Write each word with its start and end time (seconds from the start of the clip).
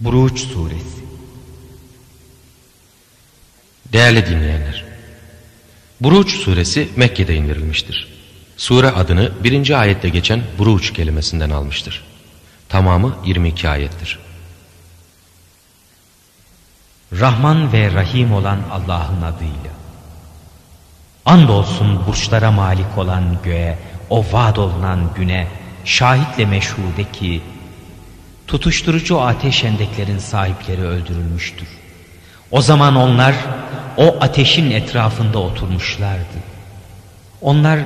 Buruç 0.00 0.40
Suresi 0.40 1.00
Değerli 3.92 4.26
dinleyenler, 4.26 4.84
Buruç 6.00 6.36
suresi 6.36 6.88
Mekke'de 6.96 7.34
indirilmiştir. 7.34 8.08
Sure 8.56 8.90
adını 8.90 9.32
birinci 9.44 9.76
ayette 9.76 10.08
geçen 10.08 10.42
Buruç 10.58 10.92
kelimesinden 10.92 11.50
almıştır. 11.50 12.04
Tamamı 12.68 13.16
22 13.24 13.68
ayettir. 13.68 14.18
Rahman 17.12 17.72
ve 17.72 17.92
Rahim 17.92 18.32
olan 18.32 18.60
Allah'ın 18.70 19.22
adıyla. 19.22 19.72
Andolsun 21.24 22.06
burçlara 22.06 22.50
malik 22.50 22.98
olan 22.98 23.38
göğe, 23.44 23.78
o 24.10 24.24
vaad 24.32 24.56
olunan 24.56 25.14
güne, 25.14 25.48
şahitle 25.84 26.46
meşhude 26.46 27.12
ki, 27.12 27.42
tutuşturucu 28.50 29.20
ateş 29.20 29.64
endeklerin 29.64 30.18
sahipleri 30.18 30.82
öldürülmüştür. 30.82 31.68
O 32.50 32.62
zaman 32.62 32.96
onlar 32.96 33.34
o 33.96 34.16
ateşin 34.20 34.70
etrafında 34.70 35.38
oturmuşlardı. 35.38 36.38
Onlar 37.40 37.78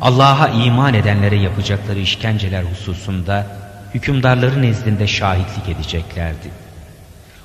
Allah'a 0.00 0.48
iman 0.48 0.94
edenlere 0.94 1.36
yapacakları 1.36 1.98
işkenceler 1.98 2.62
hususunda 2.62 3.46
hükümdarların 3.94 4.62
nezdinde 4.62 5.06
şahitlik 5.06 5.76
edeceklerdi. 5.76 6.50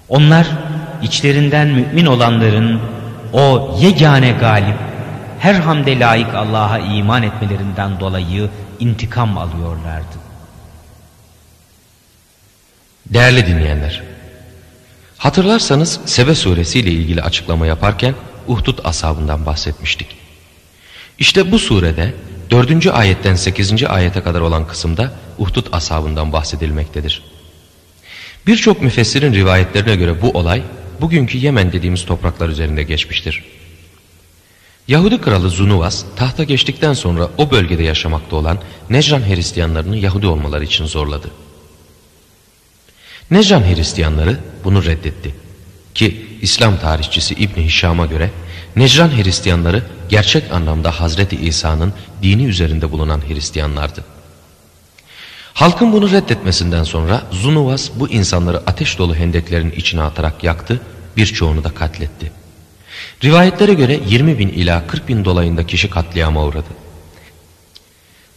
Onlar 0.09 0.47
içlerinden 1.01 1.67
mümin 1.67 2.05
olanların 2.05 2.81
o 3.33 3.77
yegane 3.81 4.31
galip, 4.31 4.77
her 5.39 5.53
hamde 5.53 5.99
layık 5.99 6.35
Allah'a 6.35 6.79
iman 6.79 7.23
etmelerinden 7.23 7.99
dolayı 7.99 8.49
intikam 8.79 9.37
alıyorlardı. 9.37 10.30
Değerli 13.13 13.47
dinleyenler, 13.47 14.03
hatırlarsanız 15.17 15.99
Sebe 16.05 16.35
suresiyle 16.35 16.91
ilgili 16.91 17.21
açıklama 17.21 17.67
yaparken 17.67 18.15
Uhdud 18.47 18.79
ashabından 18.83 19.45
bahsetmiştik. 19.45 20.07
İşte 21.19 21.51
bu 21.51 21.59
surede 21.59 22.13
4. 22.51 22.87
ayetten 22.87 23.35
8. 23.35 23.83
ayete 23.83 24.21
kadar 24.21 24.41
olan 24.41 24.67
kısımda 24.67 25.11
Uhdud 25.37 25.67
ashabından 25.71 26.33
bahsedilmektedir. 26.33 27.23
Birçok 28.47 28.81
müfessirin 28.81 29.33
rivayetlerine 29.33 29.95
göre 29.95 30.21
bu 30.21 30.29
olay 30.29 30.63
bugünkü 31.01 31.37
Yemen 31.37 31.71
dediğimiz 31.71 32.05
topraklar 32.05 32.49
üzerinde 32.49 32.83
geçmiştir. 32.83 33.43
Yahudi 34.87 35.21
kralı 35.21 35.49
Zunuvas 35.49 36.05
tahta 36.15 36.43
geçtikten 36.43 36.93
sonra 36.93 37.29
o 37.37 37.51
bölgede 37.51 37.83
yaşamakta 37.83 38.35
olan 38.35 38.59
Necran 38.89 39.29
Hristiyanlarını 39.29 39.97
Yahudi 39.97 40.27
olmaları 40.27 40.63
için 40.63 40.85
zorladı. 40.85 41.31
Necran 43.31 43.63
Hristiyanları 43.63 44.39
bunu 44.63 44.85
reddetti. 44.85 45.35
Ki 45.93 46.27
İslam 46.41 46.79
tarihçisi 46.79 47.33
İbni 47.33 47.65
Hişam'a 47.65 48.05
göre 48.05 48.29
Necran 48.75 49.17
Hristiyanları 49.17 49.83
gerçek 50.09 50.51
anlamda 50.51 50.91
Hazreti 50.91 51.35
İsa'nın 51.35 51.93
dini 52.23 52.45
üzerinde 52.45 52.91
bulunan 52.91 53.21
Hristiyanlardı. 53.27 54.03
Halkın 55.53 55.93
bunu 55.93 56.11
reddetmesinden 56.11 56.83
sonra 56.83 57.23
Zunuvas 57.31 57.89
bu 57.95 58.09
insanları 58.09 58.57
ateş 58.57 58.97
dolu 58.97 59.15
hendeklerin 59.15 59.71
içine 59.71 60.01
atarak 60.01 60.43
yaktı, 60.43 60.81
birçoğunu 61.17 61.63
da 61.63 61.69
katletti. 61.69 62.31
Rivayetlere 63.23 63.73
göre 63.73 63.99
20 64.07 64.39
bin 64.39 64.49
ila 64.49 64.87
40 64.87 65.07
bin 65.07 65.25
dolayında 65.25 65.67
kişi 65.67 65.89
katliama 65.89 66.45
uğradı. 66.45 66.67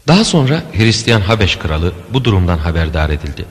Daha 0.08 0.24
sonra 0.24 0.62
Hristiyan 0.72 1.20
Habeş 1.20 1.56
kralı 1.56 1.92
bu 2.12 2.24
durumdan 2.24 2.58
haberdar 2.58 3.10
edildi. 3.10 3.44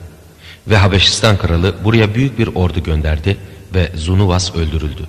Ve 0.68 0.76
Habeşistan 0.76 1.38
kralı 1.38 1.74
buraya 1.84 2.14
büyük 2.14 2.38
bir 2.38 2.46
ordu 2.54 2.82
gönderdi 2.82 3.36
ve 3.74 3.90
Zunuvas 3.94 4.54
öldürüldü. 4.54 5.06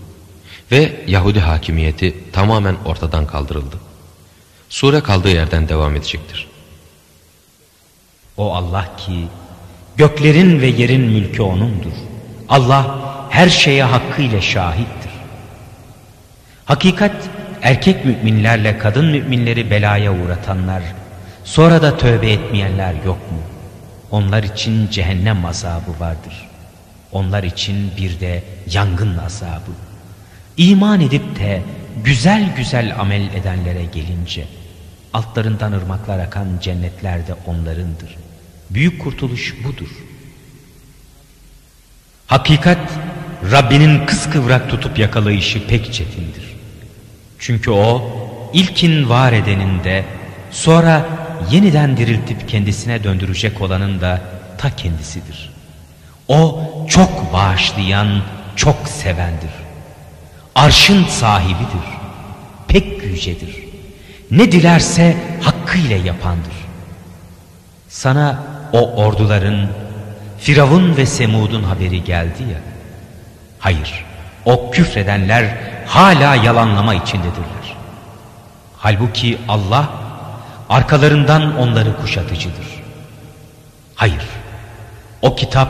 Ve 0.71 0.91
Yahudi 1.07 1.39
hakimiyeti 1.39 2.31
tamamen 2.31 2.75
ortadan 2.85 3.27
kaldırıldı. 3.27 3.75
Sure 4.69 5.01
kaldığı 5.01 5.29
yerden 5.29 5.69
devam 5.69 5.95
edecektir. 5.95 6.47
O 8.37 8.53
Allah 8.53 8.95
ki 8.97 9.27
göklerin 9.97 10.61
ve 10.61 10.67
yerin 10.67 11.01
mülkü 11.01 11.41
O'nundur. 11.41 11.93
Allah 12.49 12.99
her 13.29 13.49
şeye 13.49 13.83
hakkıyla 13.83 14.41
şahittir. 14.41 15.11
Hakikat 16.65 17.15
erkek 17.61 18.05
müminlerle 18.05 18.77
kadın 18.77 19.05
müminleri 19.05 19.71
belaya 19.71 20.13
uğratanlar, 20.13 20.83
sonra 21.43 21.81
da 21.81 21.97
tövbe 21.97 22.31
etmeyenler 22.31 22.93
yok 23.05 23.17
mu? 23.31 23.54
Onlar 24.15 24.43
için 24.43 24.89
cehennem 24.89 25.45
azabı 25.45 25.99
vardır. 25.99 26.47
Onlar 27.11 27.43
için 27.43 27.91
bir 27.97 28.19
de 28.19 28.43
yangın 28.71 29.17
azabı. 29.17 29.71
İman 30.57 31.01
edip 31.01 31.39
de 31.39 31.61
güzel 32.03 32.55
güzel 32.55 32.99
amel 32.99 33.33
edenlere 33.33 33.85
gelince, 33.85 34.47
altlarından 35.13 35.71
ırmaklar 35.71 36.19
akan 36.19 36.47
cennetler 36.61 37.27
de 37.27 37.33
onlarındır. 37.47 38.15
Büyük 38.69 39.01
kurtuluş 39.01 39.55
budur. 39.63 39.89
Hakikat 42.27 42.91
Rabbinin 43.51 44.05
kıskıvrak 44.05 44.69
tutup 44.69 44.99
yakalayışı 44.99 45.67
pek 45.67 45.93
çetindir. 45.93 46.55
Çünkü 47.39 47.71
o 47.71 48.03
ilkin 48.53 49.09
var 49.09 49.33
edenin 49.33 49.83
de 49.83 50.05
sonra 50.51 51.24
yeniden 51.51 51.97
diriltip 51.97 52.49
kendisine 52.49 53.03
döndürecek 53.03 53.61
olanın 53.61 54.01
da 54.01 54.21
ta 54.57 54.75
kendisidir. 54.75 55.49
O 56.27 56.61
çok 56.89 57.33
bağışlayan, 57.33 58.21
çok 58.55 58.87
sevendir. 58.87 59.49
Arşın 60.55 61.05
sahibidir. 61.05 61.85
Pek 62.67 63.03
yücedir. 63.03 63.55
Ne 64.31 64.51
dilerse 64.51 65.17
hakkıyla 65.41 65.97
yapandır. 65.97 66.53
Sana 67.89 68.43
o 68.73 68.95
orduların 68.95 69.67
Firavun 70.39 70.97
ve 70.97 71.05
Semud'un 71.05 71.63
haberi 71.63 72.03
geldi 72.03 72.43
ya. 72.43 72.59
Hayır, 73.59 74.05
o 74.45 74.71
küfredenler 74.71 75.57
hala 75.87 76.35
yalanlama 76.35 76.93
içindedirler. 76.93 77.75
Halbuki 78.77 79.37
Allah 79.47 79.89
arkalarından 80.69 81.57
onları 81.57 81.97
kuşatıcıdır. 82.01 82.83
Hayır, 83.95 84.23
o 85.21 85.35
kitap 85.35 85.69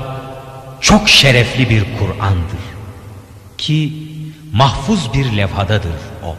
çok 0.82 1.10
şerefli 1.10 1.70
bir 1.70 1.84
Kur'an'dır 2.00 2.66
ki 3.58 3.94
mahfuz 4.54 5.14
bir 5.14 5.38
levhadadır 5.38 5.96
o. 6.24 6.36